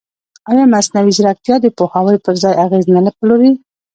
ایا 0.49 0.63
مصنوعي 0.73 1.11
ځیرکتیا 1.17 1.55
د 1.61 1.67
پوهاوي 1.77 2.17
پر 2.25 2.33
ځای 2.43 2.53
اغېز 2.65 2.85
نه 3.07 3.11
پلوري؟ 3.17 3.51